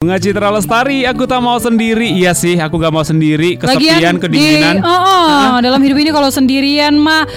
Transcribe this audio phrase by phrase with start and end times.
[0.00, 2.16] Bunga Citra Lestari, aku tak mau sendiri.
[2.16, 3.60] Iya sih, aku gak mau sendiri.
[3.60, 4.80] Kesepian, kedinginan.
[4.80, 7.28] Di, oh, oh, dalam hidup ini kalau sendirian mah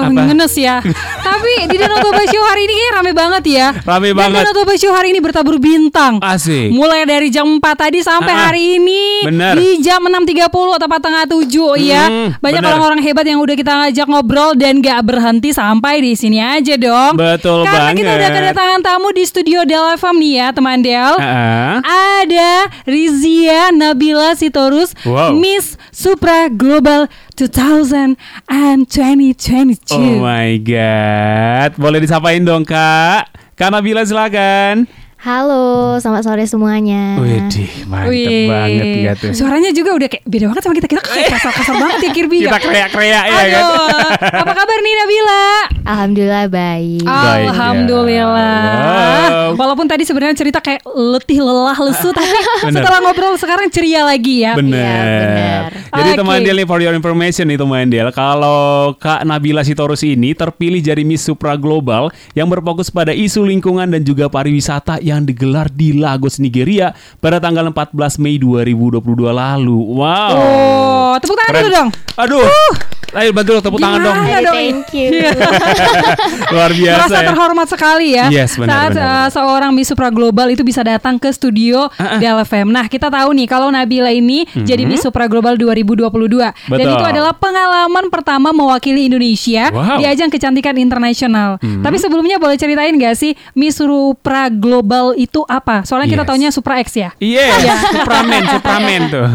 [0.00, 0.22] uh, Apa?
[0.24, 0.80] ngenes ya.
[1.26, 3.66] Tapi di Danau Toba Show hari ini kayaknya rame banget ya.
[3.78, 4.40] Rame Dan banget.
[4.42, 6.18] Danau Toba Show hari ini bertabur bintang.
[6.20, 6.70] Asik.
[6.70, 8.44] Mulai dari jam 4 tadi sampai Ah, ah.
[8.46, 9.54] hari ini Bener.
[9.54, 11.46] di jam 6.30 atau tengah 7
[11.76, 12.04] ya.
[12.04, 12.70] Hmm, Banyak bener.
[12.70, 17.14] orang-orang hebat yang udah kita ngajak ngobrol dan gak berhenti sampai di sini aja dong.
[17.14, 18.36] Betul Karena kita udah banget.
[18.52, 21.14] kedatangan tamu di studio Del FM nih ya teman Del.
[21.16, 21.80] Ah,
[22.20, 22.52] Ada
[22.84, 25.32] Rizia Nabila Sitorus Wow.
[25.32, 28.16] Miss Supra Global 2022
[29.90, 31.74] Oh my god.
[31.74, 33.26] Boleh disapain dong, Kak.
[33.58, 34.86] Kak Nabila silakan.
[35.20, 37.20] Halo, selamat sore semuanya.
[37.20, 38.48] Widih, mantep Wih.
[38.48, 39.36] banget ya tuh.
[39.36, 42.48] Suaranya juga udah kayak beda banget sama kita Kita kayak kasar-kasar banget ya Kirby ya
[42.48, 43.48] Kita kreak-kreak ya kan.
[43.52, 45.44] Aduh, apa kabar nih Nabila?
[45.84, 47.04] Alhamdulillah baik.
[47.04, 47.48] Baik, ya.
[47.52, 48.64] Alhamdulillah.
[48.80, 49.48] Wow.
[49.60, 52.24] Walaupun tadi sebenarnya cerita kayak letih lelah lesu, tapi
[52.64, 52.80] Bener.
[52.80, 54.56] setelah ngobrol sekarang ceria lagi ya.
[54.56, 54.80] Bener.
[54.80, 55.70] Iya, bener.
[56.00, 56.18] Jadi Oke.
[56.24, 60.80] teman Del nih for your information nih teman Del, kalau Kak Nabila Sitorus ini terpilih
[60.80, 65.92] jadi Miss Supra Global yang berfokus pada isu lingkungan dan juga pariwisata yang digelar di
[65.92, 69.78] Lagos, Nigeria pada tanggal 14 Mei 2022 lalu.
[69.92, 70.32] Wow.
[70.32, 71.62] Oh, tepuk tangan Keren.
[71.62, 71.88] dulu dong.
[72.16, 72.46] Aduh.
[73.10, 74.16] Ayo bantu dong tepuk tangan dong.
[74.16, 74.54] Gimana dong?
[74.54, 75.10] thank you.
[76.54, 77.26] Luar biasa Merasa ya.
[77.26, 79.30] terhormat sekali ya Yes, benar, saat benar, uh, benar.
[79.32, 82.18] seorang Miss Supra Global itu bisa datang ke studio ah.
[82.18, 82.70] Del FM.
[82.70, 86.06] Nah, kita tahu nih kalau Nabila ini jadi Miss Supra Global 2022
[86.38, 86.70] dan Mhm.
[86.70, 86.90] Betul.
[86.92, 89.98] itu adalah pengalaman pertama mewakili Indonesia Wow.
[89.98, 91.56] Di ajang kecantikan internasional.
[91.58, 95.82] Tapi sebelumnya boleh ceritain gak sih Miss Supra Global itu apa?
[95.82, 96.28] Soalnya kita Yes.
[96.28, 97.10] taunya Supra X ya.
[97.16, 97.44] Iya,
[97.90, 99.26] Supramen, Supramen tuh.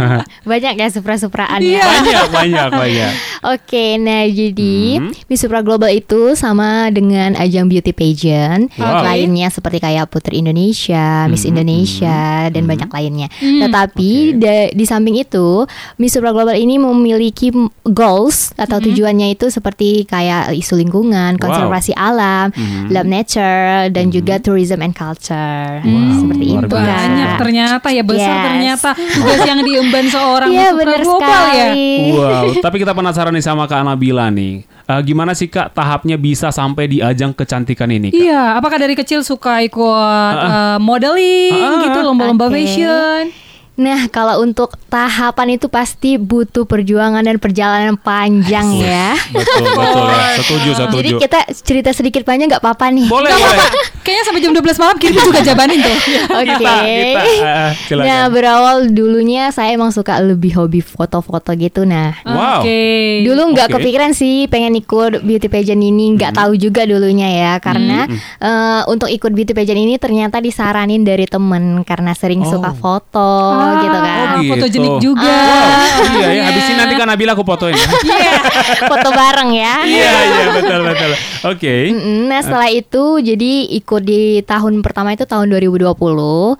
[0.44, 1.78] Banyak ya supra-supraan Iya.
[1.78, 1.86] ya.
[1.86, 3.12] banyak, banyak, banyak.
[3.56, 5.12] Oke, nah jadi Hmm.
[5.26, 9.02] Miss Supra Global itu sama dengan ajang beauty pageant Wow.
[9.04, 13.28] lainnya seperti kayak Putri Indonesia, Miss Hmm, Indonesia dan banyak lainnya.
[13.34, 13.62] Hmm.
[13.62, 15.64] Tetapi da- di samping itu
[15.96, 17.50] Miss Supra Global ini memiliki
[17.84, 21.42] goals atau tujuannya itu seperti kayak isu lingkungan, Wow.
[21.42, 22.90] konservasi alam, Hmm.
[22.90, 25.55] love nature dan juga tourism and culture.
[25.78, 26.70] Wow, Seperti luar itu.
[26.72, 26.90] biasa.
[26.96, 27.38] Banyak Kak.
[27.38, 28.46] ternyata ya besar Yes.
[28.46, 31.68] ternyata tugas yang diemban seorang Iya Supra benar Global ya.
[32.10, 34.54] Wow, tapi kita penasaran nih sama Kak Nabila nih.
[34.66, 38.10] Eh, gimana sih Kak tahapnya bisa sampai di ajang kecantikan ini?
[38.10, 38.18] Kak?
[38.18, 42.54] Iya, apakah dari kecil suka ikut eh, modeling Ah, gitu, lomba-lomba oke.
[42.54, 43.30] fashion?
[43.76, 49.20] Nah, kalau untuk tahapan itu pasti butuh perjuangan dan perjalanan panjang ya.
[49.30, 50.28] Betul, betul ya.
[50.38, 50.96] Setuju, setuju.
[50.96, 53.06] Jadi kita cerita sedikit banyak nggak apa-apa nih.
[53.06, 53.70] boleh, Gak boleh.
[54.00, 55.98] Kayaknya sampai jam 12 malam Kirby juga jabanin tuh.
[56.40, 56.46] Oke.
[56.48, 58.06] Kita, kita, eh, silakan.
[58.06, 61.84] Nah, berawal dulunya saya emang suka lebih hobi foto-foto gitu.
[61.84, 62.62] Nah, Wow.
[62.62, 62.80] Oke.
[63.24, 63.74] Dulu nggak Oke.
[63.76, 68.06] kepikiran sih pengen ikut beauty pageant ini, nggak tahu juga dulunya ya karena
[68.40, 72.52] eh, untuk ikut beauty pageant ini ternyata disaranin dari temen karena sering Oh.
[72.52, 74.18] suka foto Ah, gitu kan.
[74.26, 74.52] Oh, gitu.
[74.52, 75.36] Fotogenik juga.
[75.36, 76.44] Wow, iya ya.
[76.46, 77.88] Habis ini nanti Kak Nabila aku fotoin ya.
[78.06, 78.32] Iya,
[78.82, 79.74] foto bareng ya.
[79.84, 81.12] iya, iya, betul, betul.
[81.46, 81.76] Oke.
[81.90, 85.96] Mm-mm, Nah setelah itu jadi ikut di tahun pertama itu tahun 2020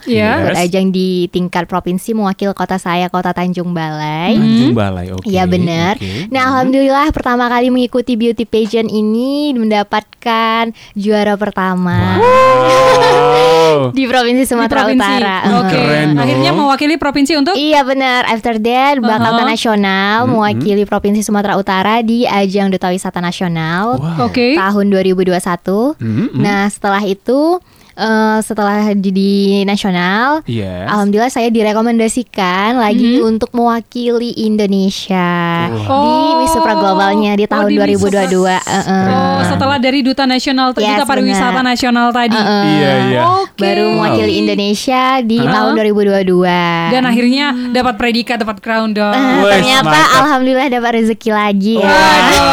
[0.06, 0.30] Iya.
[0.36, 0.62] Ikut Yes.
[0.64, 5.24] ajang di tingkat provinsi mewakil kota saya kota Tanjung Balai Tanjung Balai, oke.
[5.24, 5.96] Iya benar.
[5.96, 6.28] oke.
[6.28, 13.92] Nah alhamdulillah pertama kali mengikuti beauty pageant ini mendapatkan juara pertama Wow.
[13.96, 15.00] di provinsi Di Sumatera provinsi.
[15.00, 15.36] Utara.
[15.60, 15.70] Oke.
[15.70, 16.22] Keren dong.
[16.22, 18.24] Akhirnya mewakili provinsi untuk Iya benar.
[18.26, 19.46] After that bakal Uh-huh.
[19.46, 20.32] nasional Mm-hmm.
[20.32, 24.26] mewakili provinsi Sumatera Utara di ajang Duta Wisata Nasional Wow.
[24.26, 24.54] Oke.
[24.54, 25.94] tahun 2021.
[25.96, 26.36] Mhm.
[26.36, 27.60] Nah setelah itu
[27.96, 30.86] eh, setelah di, di nasional, Yes.
[30.86, 35.26] alhamdulillah saya direkomendasikan lagi untuk mewakili Indonesia
[35.66, 36.04] Wow.
[36.04, 38.52] di Miss Supra Globalnya di Oh, tahun di Miss 2022.
[38.54, 39.08] Eh, eh.
[39.08, 42.34] Oh, setelah dari duta nasional, Yes, duta pariwisata nasional tadi.
[42.34, 42.64] Eh, eh.
[42.68, 43.20] Iya, iya.
[43.40, 43.58] Oke.
[43.58, 45.48] Baru mewakili Indonesia di Hah?
[45.50, 46.92] tahun 2022.
[46.92, 49.10] Dan akhirnya dapat predikat, dapat crown dong.
[49.10, 50.20] Eh, Wes, ternyata mantap.
[50.20, 51.88] alhamdulillah dapat rezeki lagi ya.
[51.88, 52.52] Waduh,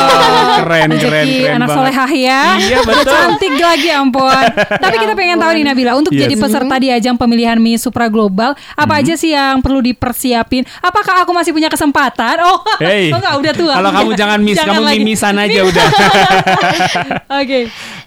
[0.56, 1.78] keren, Rezeki keren, keren anak banget.
[1.78, 2.42] solehah ya.
[2.56, 3.12] Iya, betul.
[3.12, 4.44] Cantik lagi ampun.
[4.84, 6.22] Tapi kita pengen tahu nih Nabila untuk Yes.
[6.24, 10.64] jadi peserta di ajang pemilihan Miss Supra Global, apa aja sih yang perlu dipersiapin?
[10.80, 12.38] Apakah aku masih punya kesempatan?
[12.42, 13.74] Oh, Hey, oh enggak, udah tua.
[13.76, 14.98] Kalau kamu jangan miss, Jangan kamu lagi.
[15.00, 15.86] mimisan aja udah.
[17.34, 17.60] Oke.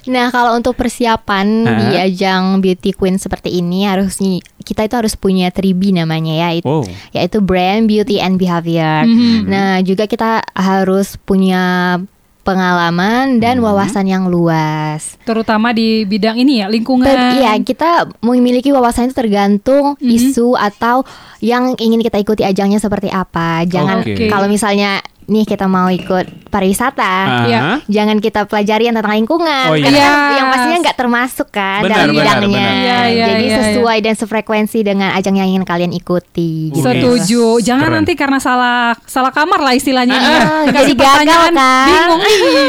[0.07, 2.07] Nah, kalau untuk persiapan di Hah?
[2.07, 4.23] ajang beauty queen seperti ini harus
[4.63, 6.87] kita itu harus punya 3B namanya ya, itu Wow.
[7.11, 9.03] yaitu brand, beauty and behavior.
[9.03, 9.47] Mhm.
[9.47, 11.99] Nah, juga kita harus punya
[12.47, 15.19] pengalaman dan wawasan yang luas.
[15.27, 17.03] Terutama di bidang ini ya, lingkungan.
[17.03, 17.91] Ter- Iya, kita
[18.23, 20.07] memiliki wawasan itu tergantung Mhm.
[20.07, 21.03] isu atau
[21.43, 23.67] yang ingin kita ikuti ajangnya seperti apa.
[23.67, 24.31] Jangan Oke.
[24.31, 27.45] kalau misalnya nih kita mau ikut pariwisata, Ah.
[27.45, 27.61] Iya.
[27.85, 29.85] jangan kita pelajari yang tentang lingkungan, Oh, iya.
[29.85, 30.15] karena Iya.
[30.33, 32.47] yang pastinya nggak termasuk kan Benar, dalam bidangnya.
[32.49, 32.73] benar.
[32.73, 36.71] Iya, iya, Jadi iya, sesuai dan sefrekuensi dengan ajang yang ingin kalian ikuti.
[36.73, 36.81] gitu.
[36.81, 37.45] Setuju.
[37.61, 37.97] Jangan Keren.
[38.01, 40.39] nanti karena salah salah kamar lah istilahnya ya.
[40.39, 41.87] Ah, Dikasih jadi gagal, kan?
[41.87, 42.21] Bingung.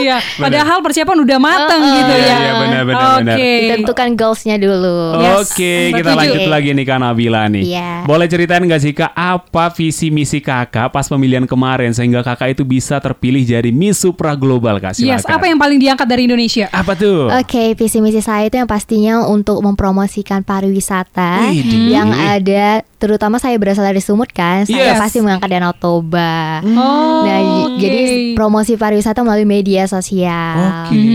[0.02, 0.18] Iya.
[0.44, 2.38] Padahal persiapan udah mateng Ah, gitu iya, ya.
[2.38, 3.38] iya, benar, benar, benar.
[3.38, 3.54] Oke.
[3.72, 5.00] Tentukan goalsnya dulu.
[5.20, 6.20] Yes, Oke, kita setuju.
[6.20, 7.64] lanjut lagi nih Kak Nabila nih.
[7.68, 7.90] Iya.
[8.04, 12.62] Boleh ceritain nggak sih Kak apa visi misi Kakak pas pemilihan kemarin sehingga Kakak itu
[12.62, 14.96] bisa terpilih jadi Miss Supra Global Kak?
[14.96, 15.14] Silakan.
[15.14, 16.66] Yes, apa yang paling diangkat dari Indonesia?
[16.70, 17.28] Apa tuh?
[17.30, 21.90] Oke, visi misi saya itu yang pastinya untuk mempromosikan pariwisata Widih.
[21.90, 24.98] yang ada, terutama saya berasal dari Sumut kan, saya Yes.
[24.98, 26.64] pasti mengangkat Danau Toba.
[26.64, 27.78] Oh, Nah, oke.
[27.78, 28.02] jadi
[28.34, 30.88] promosi pariwisata melalui media sosial.
[30.88, 31.06] Oke,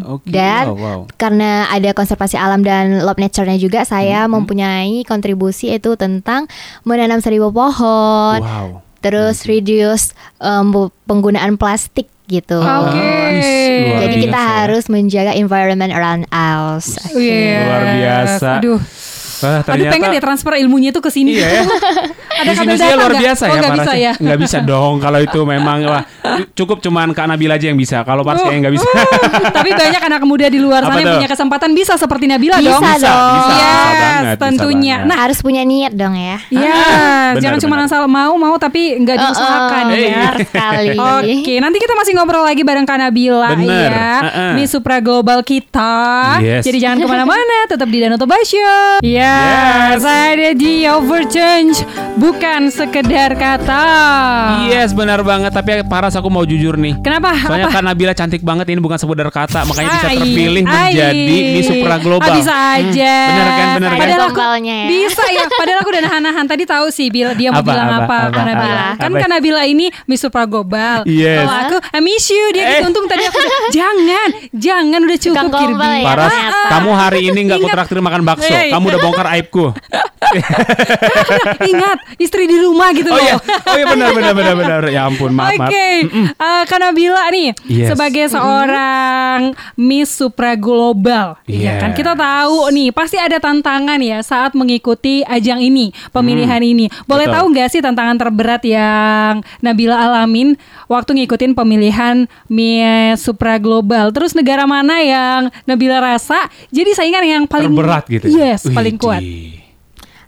[0.00, 0.26] oke.
[0.26, 1.00] Dan Wow, wow.
[1.14, 4.32] karena ada konservasi alam dan love nature-nya juga, saya Mm-hmm.
[4.34, 6.46] mempunyai kontribusi itu tentang
[6.82, 8.83] menanam seribu pohon, Wow.
[9.04, 12.56] Terus reduce um, penggunaan plastik gitu.
[12.56, 12.96] Oke.
[13.36, 13.44] Wis,
[13.84, 14.56] luar Jadi kita biasa ya.
[14.64, 16.96] harus menjaga environment around us.
[17.12, 17.68] Yes.
[17.68, 18.48] Luar biasa.
[18.64, 18.80] Aduh.
[19.44, 21.36] Wah, Aduh ternyata pengen deh transfer ilmunya tuh ke sini.
[21.36, 21.62] Iya ya.
[22.34, 24.12] Ada kabel Visi-misinya data luar biasa Oh, ya nggak Pak bisa ya?
[24.16, 26.02] Nggak bisa dong kalau itu memang wah
[26.50, 28.02] cukup cuman Kak Nabila aja yang bisa.
[28.02, 28.88] Kalau Pars kayaknya nggak bisa.
[29.50, 32.82] Tapi banyak anak muda di luar sana yang punya kesempatan bisa seperti Nabila Bisa dong.
[32.82, 33.34] Bisa, dong.
[33.34, 34.96] bisa, Yes, banget, bisa tentunya.
[34.96, 35.08] banget.
[35.08, 36.36] Nah, harus punya niat dong ya.
[36.46, 40.00] Iya, benar, jangan cuma asal mau mau tapi nggak Oh, diusahakan oh, ya.
[40.08, 40.88] benar sekali.
[41.38, 44.12] Oke, nanti kita masih ngobrol lagi bareng Kak Nabila Bener, ya.
[44.20, 44.52] uh-uh.
[44.54, 45.94] Miss Supra Global kita.
[46.40, 46.62] Yes.
[46.62, 48.98] Jadi jangan ke mana-mana, tetap di Danau Toba Show.
[49.00, 50.02] Yes, Yes.
[50.02, 51.84] ada di Overchange,
[52.24, 53.84] bukan sekedar kata.
[54.66, 55.52] Yes, benar banget.
[55.52, 56.96] Tapi Paras aku mau jujur nih.
[56.98, 57.36] Kenapa?
[57.36, 57.74] Soalnya Apa?
[57.74, 60.72] Kak Nabila cantik banget ini bukan sekedar kata, makanya bisa terpilih ai.
[60.88, 62.24] menjadi Miss Supra Global.
[62.24, 63.14] Ah, bisa aja.
[63.14, 64.00] Hmm, bener kan, bener kan?
[64.00, 64.78] Padahal aku ya.
[64.88, 65.44] bisa ya.
[65.50, 68.32] Padahal aku udah nahan-nahan tadi tahu sih Bil, dia mau Apa, bilang apa, apa, apa,
[68.32, 68.72] Kak Nabila.
[68.72, 68.96] apa?
[68.96, 69.20] Kan Apa?
[69.20, 71.04] Kak Nabila ini Miss Supra Global.
[71.04, 71.38] Yes.
[71.38, 72.70] Kalau aku I miss you dia Eh.
[72.74, 73.38] gitu untung tadi aku
[73.70, 75.92] jangan, jangan udah cukup Kirby.
[75.94, 76.60] ya, Paras, ternyata.
[76.70, 77.68] kamu hari ini nggak Ingat.
[77.70, 78.48] kutraktir makan bakso.
[78.48, 79.66] Eh, Kamu udah bongkar aibku.
[81.64, 83.20] Ingat istri di rumah gitu Oh loh.
[83.20, 84.82] iya, oh iya benar benar benar benar.
[84.86, 85.68] Ya ampun, maaf maaf.
[85.68, 85.88] Oke,
[86.34, 87.88] Eh, Kak Nabila nih Yes.
[87.90, 89.40] sebagai seorang
[89.74, 91.76] Miss Supra Global, Yeah.
[91.76, 96.86] ya kan kita tahu nih pasti ada tantangan ya saat mengikuti ajang ini, pemilihan ini.
[97.04, 97.24] Boleh.
[97.24, 97.34] Betul.
[97.34, 100.54] tahu nggak sih tantangan terberat yang Nabila alamin
[100.86, 104.10] waktu ngikutin pemilihan Miss Supra Global?
[104.10, 106.36] Terus negara mana yang Nabila rasa
[106.68, 108.26] jadi saingan yang paling Terberat gitu.
[108.28, 108.52] ya?
[108.52, 109.18] Yes, paling kuat.
[109.18, 109.63] Widih.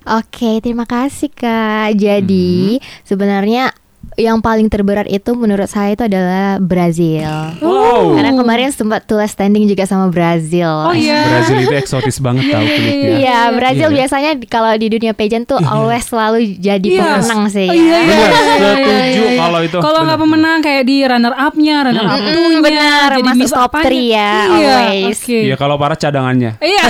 [0.06, 1.98] Oke, terima kasih Kak.
[1.98, 3.74] Jadi sebenarnya
[4.14, 7.26] yang paling terberat itu menurut saya itu adalah Brazil.
[7.58, 8.14] Wow.
[8.14, 10.70] Karena kemarin sempat tulis standing juga sama Brazil.
[10.86, 11.20] Oh iya.
[11.26, 13.10] Brazil itu eksotis banget tau kulitnya.
[13.18, 13.96] Iya, Brazil Iya.
[13.96, 17.02] biasanya kalau di dunia pageant tuh always selalu jadi Iya.
[17.18, 17.66] pemenang sih.
[17.66, 17.76] Oh, ya.
[17.76, 19.38] iya, iya, iya, iya, setuju iya, iya.
[19.38, 19.78] kalau itu.
[19.78, 23.52] Kalau nggak pemenang kayak di runner up-nya, runner up Mm, two-nya, benar, jadi masuk miss
[23.52, 23.84] top apanya.
[23.84, 25.18] three ya, Iya, always.
[25.26, 26.50] Iya kalau Paras cadangannya.
[26.58, 26.82] Iya,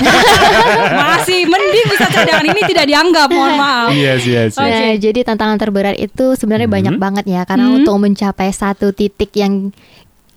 [1.03, 3.91] masih mending bisa cadangan ini tidak dianggap, mohon maaf.
[3.91, 4.51] Yes, yes.
[4.55, 4.67] Oke.
[4.67, 7.77] Nah, jadi tantangan terberat itu sebenarnya banyak banget ya karena Hmm.
[7.81, 9.71] untuk mencapai satu titik yang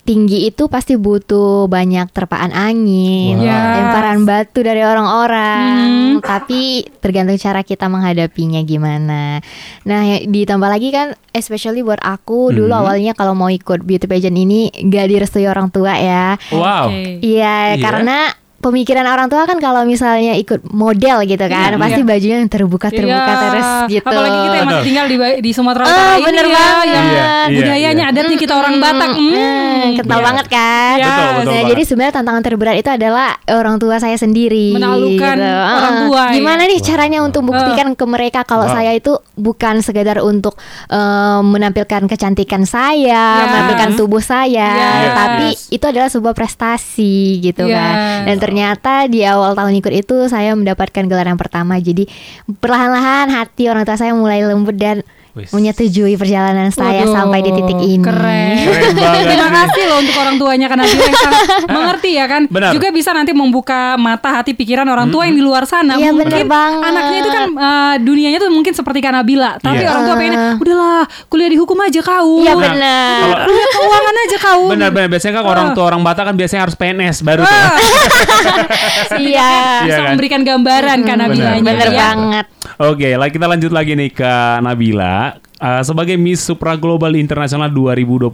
[0.02, 3.46] tinggi itu pasti butuh banyak terpaan angin, Wow.
[3.46, 3.74] Yes.
[3.78, 6.18] lemparan batu dari orang-orang.
[6.18, 6.20] Hmm.
[6.20, 6.62] Tapi
[6.98, 9.38] tergantung cara kita menghadapinya gimana.
[9.84, 12.82] Nah, ya- ditambah lagi kan especially buat aku dulu Hmm.
[12.82, 16.42] awalnya kalau mau ikut beauty pageant ini gak direstui orang tua ya.
[16.50, 16.90] Wow.
[16.90, 17.78] Iya, Iya.
[17.78, 22.08] karena pemikiran orang tua kan kalau misalnya ikut model gitu kan, Iya, pasti iya.
[22.08, 23.42] bajunya yang terbuka-terbuka Iya.
[23.42, 24.04] terus gitu.
[24.06, 26.86] Apalagi kita yang masih tinggal di, di Sumatera Oh, Utara ini bener ya, banget.
[26.86, 28.12] yang Iya, iya, budayanya, iya.
[28.12, 29.10] adatnya kita orang Batak.
[29.12, 29.38] Hmm,
[29.80, 30.26] Hmm, kental Iya.
[30.26, 30.94] banget kan?
[30.94, 31.06] Yes.
[31.06, 31.70] Betul, betul Nah, banget.
[31.70, 34.68] jadi sebenarnya tantangan terberat itu adalah orang tua saya sendiri.
[34.76, 35.56] Menaklukkan gitu.
[35.72, 36.34] orang Ah, tua, ya.
[36.36, 38.76] Gimana nih caranya untuk buktikan ke mereka kalau Wow.
[38.76, 43.48] saya itu bukan sekedar untuk eh, menampilkan kecantikan saya, Yes.
[43.48, 45.14] menampilkan tubuh saya, Yes.
[45.16, 45.62] tapi Yes.
[45.72, 47.94] itu adalah sebuah prestasi gitu kan.
[48.20, 48.26] Yes.
[48.26, 51.78] Dan ternyata di awal tahun ikut itu saya mendapatkan gelar yang pertama.
[51.78, 52.10] Jadi
[52.58, 55.06] perlahan-lahan hati orang tua saya mulai lembut dan
[55.40, 55.50] Wis.
[55.50, 58.00] menyetujui perjalanan saya Waduh, sampai di titik ini.
[58.00, 58.56] Keren.
[59.26, 62.42] Terima kasih loh untuk orang tuanya karena dia yang sangat mengerti ya kan.
[62.46, 62.72] Benar.
[62.72, 65.96] Juga bisa nanti membuka mata hati pikiran orang tua yang di luar sana.
[65.96, 66.82] Iya, mungkin banget.
[66.84, 69.90] anaknya itu kan eh, dunianya tuh mungkin seperti Kanabila, tapi Iya.
[69.90, 72.40] orang tua pengen udahlah kuliah di hukum aja kau.
[72.40, 72.76] Iya Nah, benar.
[73.24, 74.62] kalau- Kuliah keuangan aja kau.
[74.68, 77.52] Benar-benar biasanya kan orang tua orang Batak kan biasanya harus PNS baru tuh.
[77.70, 79.20] Ah, Iya.
[79.20, 80.10] Iya bisa kan?
[80.12, 81.62] memberikan gambaran Kanabilanya.
[81.62, 82.00] Bener ya.
[82.00, 82.46] banget.
[82.80, 84.32] Oke, lah kita lanjut lagi nih ke
[84.64, 85.36] Nabila.
[85.60, 88.32] Uh, sebagai Miss Supra Global Internasional 2022,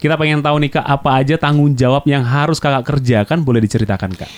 [0.00, 3.44] kita pengen tahu nih Kak, apa aja tanggung jawab yang harus Kakak kerjakan?
[3.44, 4.30] Boleh diceritakan Kak?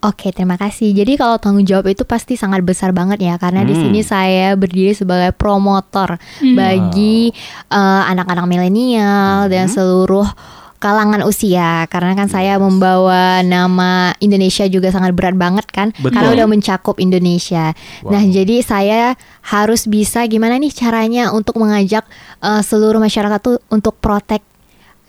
[0.00, 0.96] Oke, terima kasih.
[0.96, 3.84] Jadi kalau tanggung jawab itu pasti sangat besar banget ya, karena di Hmm.
[3.84, 6.56] sini saya berdiri sebagai promotor Hmm.
[6.56, 7.36] bagi
[7.68, 9.76] eh, anak-anak milenial dan Hmm.
[9.76, 10.24] seluruh
[10.80, 11.84] kalangan usia.
[11.86, 16.16] Karena kan saya membawa nama Indonesia juga sangat berat banget kan, Betul.
[16.16, 17.76] karena udah mencakup Indonesia.
[18.02, 18.16] Wow.
[18.16, 22.08] Nah, jadi saya harus bisa gimana nih caranya untuk mengajak
[22.42, 24.42] eh, seluruh masyarakat tuh untuk protect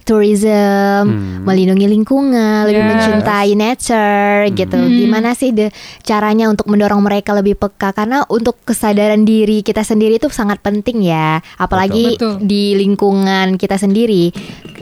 [0.03, 1.43] tourism, Hmm.
[1.43, 2.89] melindungi lingkungan, lebih Yes.
[2.91, 4.77] mencintai nature gitu.
[4.77, 4.91] Hmm.
[4.91, 5.69] Gimana sih de
[6.01, 11.01] caranya untuk mendorong mereka lebih peka karena untuk kesadaran diri kita sendiri itu sangat penting
[11.01, 12.43] ya, apalagi Betul.
[12.43, 14.33] di lingkungan kita sendiri.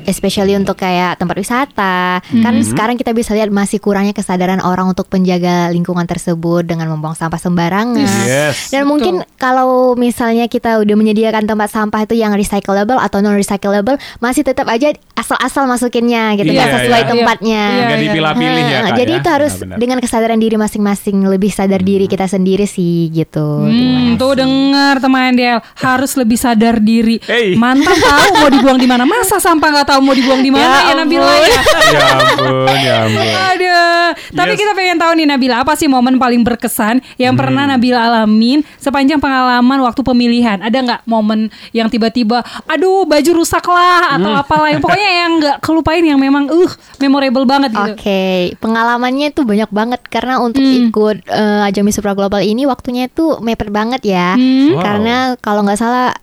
[0.07, 2.65] Especially untuk kayak tempat wisata, kan Hmm.
[2.65, 7.37] sekarang kita bisa lihat masih kurangnya kesadaran orang untuk penjaga lingkungan tersebut dengan membuang sampah
[7.37, 8.25] sembarangan.
[8.25, 8.73] Yes.
[8.73, 8.89] Dan Betul.
[8.89, 14.41] mungkin kalau misalnya kita udah menyediakan tempat sampah itu yang recyclable atau non recyclable, masih
[14.41, 17.09] tetap aja asal-asal masukinnya gitu, Iya, nggak sesuai iya.
[17.09, 17.63] tempatnya.
[17.65, 18.05] Iya, Nggak iya.
[18.05, 19.19] dipilah-pilih ya Nah, Kak jadi ya?
[19.19, 19.77] itu harus Benar-benar.
[19.77, 23.47] dengan kesadaran diri masing-masing, lebih sadar diri kita sendiri sih gitu.
[23.61, 27.19] Hmm, tuh dengar teman Del harus lebih sadar diri.
[27.21, 27.53] Hey.
[27.53, 29.03] Mantap tahu mau dibuang di mana.
[29.03, 31.43] Masa sampah nggak tahu mau dibuang di mana ya, Ya Nabila ampun.
[31.43, 31.61] ya.
[31.89, 33.25] ya ampun, ya ampun.
[33.49, 34.59] Aduh, tapi Yes.
[34.59, 37.75] kita pengen tahu nih Nabila apa sih momen paling berkesan yang pernah Hmm.
[37.75, 40.57] Nabila alamin sepanjang pengalaman waktu pemilihan?
[40.59, 44.39] Ada nggak momen yang tiba-tiba, aduh baju rusak lah atau Hmm.
[44.39, 47.93] apalah yang pokoknya yang nggak kelupain yang memang uh memorable banget gitu.
[47.93, 48.23] Oke,
[48.57, 50.87] pengalamannya tuh banyak banget karena untuk Hmm.
[50.87, 54.37] ikut eh, ajang Miss Supra Global ini waktunya tuh mepet banget ya.
[54.37, 54.77] Hmm.
[54.77, 54.83] Wow.
[54.83, 56.13] Karena kalau nggak salah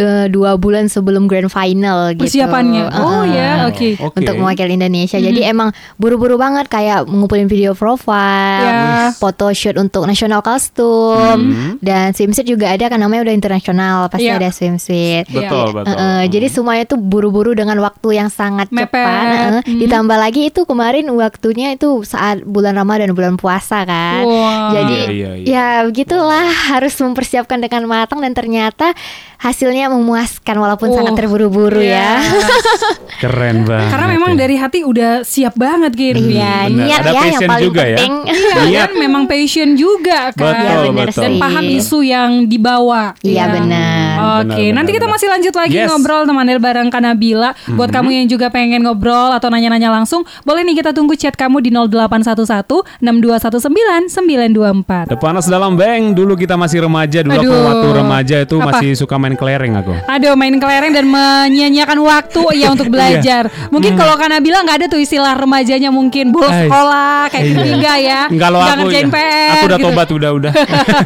[0.00, 2.24] eh, dua bulan sebelum grand final gitu.
[2.24, 2.88] Persiapannya.
[2.90, 3.36] Oh Heeh.
[3.36, 3.88] ya, oke.
[4.00, 4.16] Oke.
[4.18, 5.16] Untuk mewakili Indonesia.
[5.16, 9.12] Jadi emang buru-buru banget kayak ngumpulin video profile, Ya.
[9.12, 14.36] foto shoot untuk national costume, dan swimsuit juga ada kan namanya udah internasional, pasti Ya.
[14.36, 15.28] ada swimsuit.
[15.28, 15.76] Betul, Iya.
[15.76, 15.92] betul.
[15.92, 18.88] Heeh, jadi semuanya tuh buru-buru dengan waktu yang sangat Mepet.
[18.90, 19.24] cepat.
[19.30, 19.60] heeh.
[19.62, 19.80] Hmm.
[19.80, 24.24] Ditambah lagi itu kemarin waktunya itu saat bulan Ramadan bulan puasa kan.
[24.24, 24.72] Wow.
[24.72, 25.46] Jadi Iya, iya, iya.
[25.46, 28.92] ya begitulah harus mempersiapkan dengan matang dan ternyata
[29.40, 32.20] hasilnya memuaskan walaupun Oh, sangat terburu-buru Iya.
[32.20, 32.30] ya.
[33.20, 33.88] Keren banget.
[33.88, 34.38] Karena memang ya.
[34.38, 36.20] dari hati udah siap banget gitu.
[36.22, 36.76] Iya, Benar.
[36.78, 37.96] niat Ada ya yang paling juga ya.
[37.96, 38.14] penting.
[38.30, 38.80] Iya Niat.
[38.80, 40.44] kan memang passion juga kan.
[40.46, 41.22] Betul, Iya, benar betul.
[41.22, 43.02] Dan paham isu yang dibawa.
[43.20, 44.08] Iya, benar.
[44.20, 45.14] Oke, Benar, nanti benar, kita benar.
[45.16, 45.88] masih lanjut lagi Yes.
[45.88, 47.50] Ngobrol teman Del bareng Kanabila.
[47.70, 51.60] Buat kamu yang juga pengen ngobrol atau nanya-nanya langsung, boleh nih kita tunggu chat kamu
[51.60, 55.08] di 0811 6219 924.
[55.08, 57.64] The Panas dalam Beng Dulu kita masih remaja Dulu Aduh.
[57.66, 58.66] waktu remaja itu Apa?
[58.74, 63.46] masih suka main kelereng aku Aduh main kelereng dan menyanyiakan waktu ya untuk belajar.
[63.68, 67.72] Mungkin kalau Kanabila nggak ada tuh istilah remajanya mungkin bolos Eh, sekolah kayak gitu iya.
[67.72, 68.20] enggak ya?
[68.30, 69.50] Kalau Nggak aku ngerjain PR.
[69.50, 69.86] Aku udah gitu.
[69.86, 70.52] tobat udah udah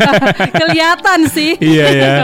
[0.61, 1.53] Kelihatan sih.
[1.65, 2.15] Iya ya.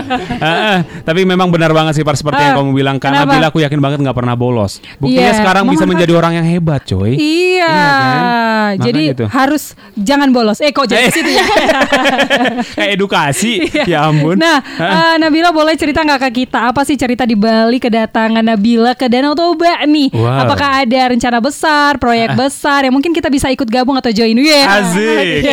[1.02, 3.78] Tapi memang benar banget sih Par Seperti yang Ah, kamu bilang Karena bila aku yakin
[3.78, 7.72] banget nggak pernah bolos Buktinya Iya, sekarang bisa memanfaat- menjadi orang yang hebat coy Iya,
[7.72, 8.22] kan?
[8.78, 9.28] jadi tuh.
[9.28, 10.58] harus jangan bolos.
[10.58, 11.42] Eh kok jadi situ ya?
[12.72, 13.52] Kayak edukasi
[13.84, 17.82] Ya ampun Nah, eh, Nabila boleh cerita nggak ke kita apa sih cerita di balik
[17.82, 20.08] kedatangan Nabila ke Danau Toba nih?
[20.10, 20.22] Wow.
[20.22, 20.38] Ah.
[20.44, 24.36] Apakah ada rencana besar, proyek besar yang mungkin kita bisa ikut gabung atau join?
[24.36, 24.70] Yeah.
[24.70, 25.42] Asik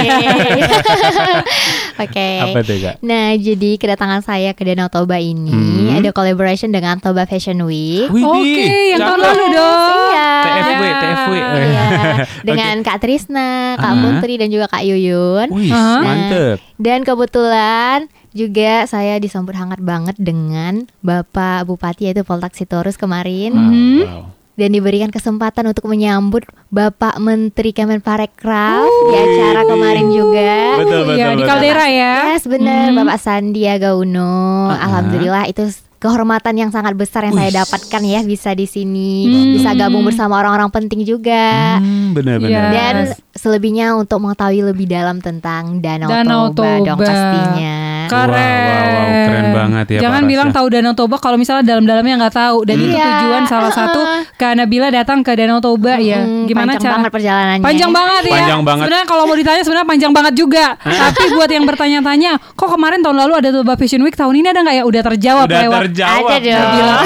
[1.98, 2.30] Oke.
[2.44, 2.96] Apa tuh kak?
[3.02, 5.98] Nah, jadi kedatangan saya ke Danau Toba ini Hmm.
[5.98, 8.06] ada collaboration dengan Toba Fashion Week.
[8.08, 10.12] Oke, yang tahun lalu dong.
[10.12, 10.30] Iya.
[10.38, 10.96] TFW, Ya.
[10.96, 11.34] TFW.
[11.34, 11.86] Iya.
[12.48, 13.98] Dengan Kak Trisna, Kak Ah.
[13.98, 15.48] Putri dan juga Kak Yuyun.
[15.50, 15.98] Wih, Aha.
[16.00, 16.58] mantep.
[16.78, 18.06] Dan kebetulan
[18.38, 24.00] juga saya disambut hangat banget dengan Bapak Bupati yaitu Poltak Sitorus kemarin Wow, Mhm.
[24.04, 24.24] wow.
[24.54, 30.78] dan diberikan kesempatan untuk menyambut Bapak Menteri Kemenparekraf di acara kemarin juga.
[30.78, 31.50] Betul, betul, Iya, di betul.
[31.50, 32.14] Kaldera ya.
[32.32, 32.98] Yes, benar Mhm.
[32.98, 34.70] Bapak Sandiaga Uno.
[34.70, 34.82] Ah.
[34.84, 35.62] Alhamdulillah itu
[35.98, 37.58] kehormatan yang sangat besar yang saya Wih.
[37.58, 39.54] dapatkan ya bisa di sini, Hmm.
[39.58, 41.82] bisa gabung bersama orang-orang penting juga.
[41.82, 42.54] Hmm, benar-benar.
[42.54, 42.66] Iya.
[42.70, 42.96] Dan
[43.34, 47.02] selebihnya untuk mengetahui lebih dalam tentang Danau, Danau Toba, dong Toba.
[47.02, 47.78] pastinya.
[48.08, 48.28] Keren.
[48.28, 52.36] Wow, wow, wow, keren banget ya, Jangan bilang tahu Danau Toba kalau misalnya dalam-dalamnya nggak
[52.36, 52.58] tahu.
[52.64, 53.06] Dan itu Iya.
[53.06, 54.00] tujuan salah satu
[54.36, 56.20] karena Nabila datang ke Danau Toba ya.
[56.20, 56.96] Hmm, Gimana panjang cara?
[56.98, 57.64] banget perjalanannya.
[57.64, 58.34] Panjang banget ya.
[58.34, 58.84] Panjang banget.
[58.84, 60.66] Sebenarnya kalau mau ditanya sebenarnya panjang banget juga.
[60.78, 64.60] Tapi buat yang bertanya-tanya, kok kemarin tahun lalu ada Toba Fashion Week, tahun ini ada
[64.62, 64.84] nggak ya?
[64.84, 65.80] Udah terjawab Udah lewat.
[65.86, 66.30] terjawab.
[66.30, 67.06] Ada dong.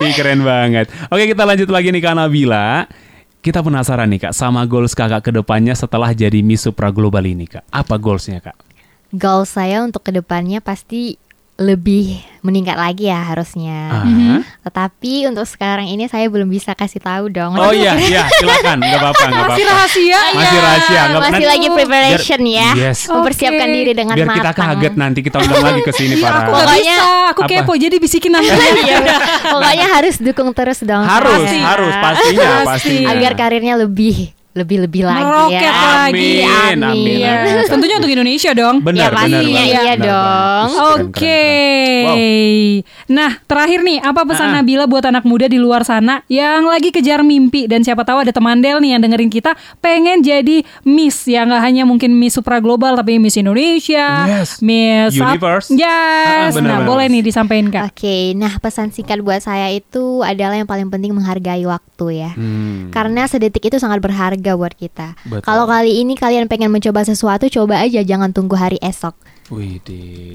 [0.00, 0.86] Ih, keren banget.
[1.08, 2.86] Oke, kita lanjut lagi nih Kak Nabila.
[3.38, 7.44] Kita penasaran nih Kak sama goals Kakak ke depannya setelah jadi Miss Supra Global ini
[7.44, 7.66] Kak.
[7.68, 8.54] Apa goalsnya Kak?
[9.12, 11.20] Goal saya untuk ke depannya pasti
[11.54, 13.92] lebih meningkat lagi ya harusnya.
[13.92, 14.40] Ah.
[14.64, 17.54] Tetapi untuk sekarang ini saya belum bisa kasih tahu dong.
[17.54, 18.80] Oh iya, iya, silakan.
[18.80, 19.52] Enggak apa-apa, enggak apa-apa.
[19.52, 20.20] Masih rahasia.
[20.32, 22.68] Masih Ya, rahasia, nggak- masih nanti- lagi preparation ya.
[22.74, 22.98] Yes.
[23.06, 23.76] Mempersiapkan Oke.
[23.76, 24.40] diri dengan Biar matang.
[24.42, 26.32] kita kaget nanti kita undang lagi ke sini Iya, para.
[26.34, 27.50] aku nggak Pokoknya- bisa, aku Apa?
[27.52, 28.48] kepo jadi bisikin nanti.
[28.82, 28.98] Iya,
[29.44, 31.04] Pokoknya harus dukung terus dong.
[31.04, 31.62] Harus, saya.
[31.68, 32.66] harus pastinya, Pasti.
[32.66, 33.08] pastinya.
[33.12, 35.72] Agar karirnya lebih lebih-lebih lagi Meroket ya.
[35.72, 36.32] lagi.
[36.44, 37.32] Amin, amin, Iya.
[37.34, 37.54] amin.
[37.66, 38.76] Tentunya untuk Indonesia dong.
[38.80, 39.64] Benar, Ya, benar, benar.
[39.64, 40.68] iya Benar, dong.
[40.94, 41.20] Oke.
[41.22, 42.00] keren.
[42.02, 42.16] Wow.
[43.08, 44.54] Nah, terakhir nih, apa pesan Ah.
[44.54, 48.30] Nabila buat anak muda di luar sana yang lagi kejar mimpi dan siapa tahu ada
[48.30, 52.58] teman Del nih yang dengerin kita pengen jadi Miss ya nggak hanya mungkin Miss Supra
[52.58, 54.60] Global tapi Miss Indonesia, Yes.
[54.60, 55.68] Miss Up- Universe.
[55.70, 55.88] Yes.
[56.42, 56.88] Ah, benar, nah, benar.
[56.88, 57.82] boleh nih disampaikan Kak.
[57.90, 62.30] Oke, nah pesan singkat buat saya itu adalah yang paling penting menghargai waktu ya.
[62.32, 62.90] Hmm.
[62.90, 65.14] Karena sedetik itu sangat berharga buat kita.
[65.40, 69.14] Kalau kali ini kalian pengen mencoba sesuatu, coba aja jangan tunggu hari esok.
[69.48, 69.78] Wih.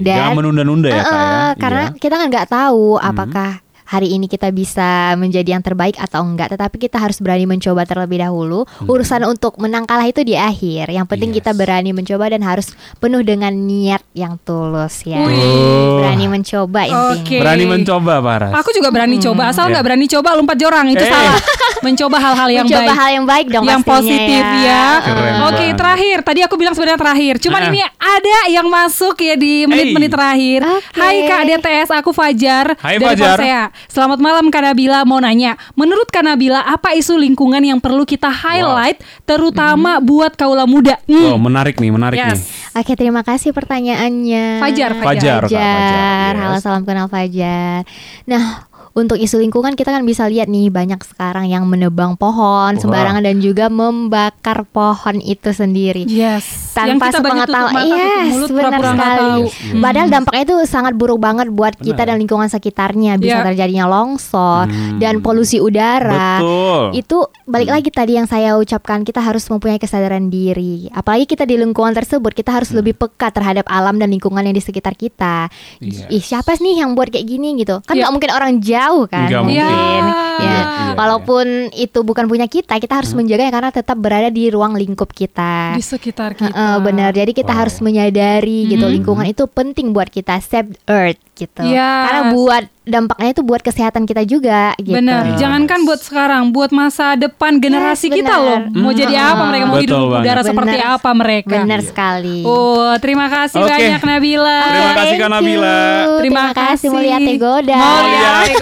[0.00, 1.20] jangan menunda-nunda ya, Kak ya.
[1.20, 1.98] Eh, karena Iya.
[1.98, 3.50] kita kan nggak tahu apakah
[3.88, 8.20] hari ini kita bisa menjadi yang terbaik atau enggak, tetapi kita harus berani mencoba terlebih
[8.20, 8.68] dahulu.
[8.84, 10.92] Urusan untuk menang kalah itu di akhir.
[10.92, 11.36] Yang penting Yes.
[11.40, 12.68] kita berani mencoba dan harus
[12.98, 15.24] penuh dengan niat yang tulus ya.
[15.24, 16.04] Wih.
[16.04, 17.16] Berani mencoba intinya.
[17.16, 17.36] Oke.
[17.40, 18.52] Berani mencoba, Paras.
[18.54, 19.80] Aku juga berani coba, asal Ya.
[19.80, 21.08] nggak berani coba lompat jorang itu Eh.
[21.08, 21.40] salah.
[21.78, 22.98] Mencoba hal-hal yang mencoba baik.
[22.98, 25.00] hal yang baik dong yang positif ya.
[25.00, 25.76] Keren Oke, banget.
[25.78, 26.16] terakhir.
[26.20, 27.34] Tadi aku bilang sebenarnya terakhir.
[27.40, 27.68] Cuman Ah.
[27.70, 30.16] ini ada yang masuk ya di menit-menit Hey.
[30.18, 30.60] terakhir.
[30.66, 30.98] Oke.
[30.98, 33.38] Hai Kak DTS, aku Fajar Hai, dari Fajar.
[33.38, 33.62] Persea.
[33.86, 35.06] Selamat malam Kak Nabila.
[35.06, 40.66] Mau nanya, menurut Kak Nabila apa isu lingkungan yang perlu kita highlight terutama buat kaula
[40.66, 40.98] muda?
[41.06, 41.34] Hmm.
[41.34, 42.34] Oh, menarik nih, menarik nih.
[42.34, 42.50] Yes.
[42.74, 44.60] Oke, terima kasih pertanyaannya.
[44.62, 46.32] Fajar, Fajar, Kak, Fajar, Fajar.
[46.34, 46.42] yes.
[46.42, 47.82] Halo, salam kenal Fajar.
[48.28, 52.38] Nah, untuk isu lingkungan kita kan bisa lihat nih banyak sekarang yang menebang pohon
[52.70, 52.78] Wah.
[52.78, 56.04] sembarangan dan juga membakar pohon itu sendiri.
[56.04, 56.70] Yes.
[56.70, 59.26] tanpa kita sepengetahuan iya mulut, benar sekali.
[59.42, 59.82] Yes, yes.
[59.82, 62.08] padahal dampaknya itu sangat buruk banget buat kita Benar.
[62.08, 63.44] dan lingkungan sekitarnya bisa Iya.
[63.44, 64.96] terjadinya longsor Hmm.
[64.96, 66.82] dan polusi udara Betul.
[66.94, 71.56] itu balik lagi tadi yang saya ucapkan kita harus mempunyai kesadaran diri apalagi kita di
[71.56, 76.06] lingkungan tersebut kita harus lebih peka terhadap alam dan lingkungan yang di sekitar kita Yes.
[76.08, 78.06] ih siapa nih yang buat kayak gini gitu kan Iya.
[78.06, 80.02] nggak mungkin orang jauh kan Nggak mungkin mungkin.
[80.38, 80.60] ya iya,
[80.94, 85.74] walaupun itu bukan punya kita kita harus menjaganya karena tetap berada di ruang lingkup kita
[85.74, 86.78] di sekitar kita.
[86.78, 87.10] Benar.
[87.10, 87.60] Jadi kita Wow.
[87.60, 88.94] harus menyadari gitu Mhm.
[88.94, 91.62] lingkungan itu penting buat kita save earth gitu.
[91.64, 92.02] Yes.
[92.06, 94.96] Karena buat dampaknya itu buat kesehatan kita juga gitu.
[94.96, 95.22] Benar.
[95.28, 95.38] Yes.
[95.38, 98.60] Jangankan buat sekarang, buat masa depan generasi Yes, kita loh.
[98.72, 98.98] Mau Hmm.
[98.98, 99.64] jadi apa mereka?
[99.64, 100.24] Mau Betul hidup banget.
[100.24, 100.94] udara seperti Benar.
[100.94, 101.50] apa mereka?
[101.54, 102.38] Benar sekali.
[102.42, 103.68] Oh, terima kasih Oke.
[103.68, 104.58] banyak Nabila.
[104.64, 105.78] Terima kasih, Kak Nabila.
[105.78, 106.88] Terima Terima kasih kasih.
[106.90, 107.78] Mulyati Goda.
[107.78, 108.52] Mulyati.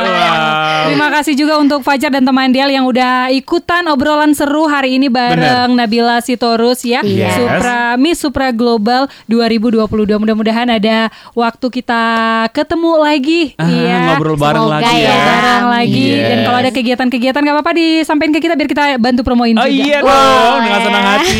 [0.00, 0.86] Wow.
[0.90, 5.06] Terima kasih juga untuk Fajar dan teman Del yang udah ikutan obrolan seru hari ini
[5.06, 7.00] bareng Nabila Sitorus ya.
[7.02, 7.36] Yes.
[7.36, 9.86] Supra Miss Supra Global 2022.
[10.18, 12.02] Mudah-mudahan ada waktu kita
[12.50, 13.96] ketemu lagi Ah, Iya.
[14.10, 15.08] ngobrol bareng Semoga lagi ya.
[15.08, 15.18] ya.
[15.24, 16.26] bareng lagi Yes.
[16.26, 19.82] dan kalau ada kegiatan-kegiatan gak apa-apa disampaikan ke kita biar kita bantu promoin Oh juga.
[19.82, 21.38] iya Wow, dong, dengan senang hati.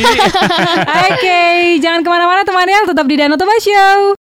[1.07, 1.43] Oke,
[1.79, 4.01] jangan ke mana-mana teman Del, tetap di Danau Toba Show.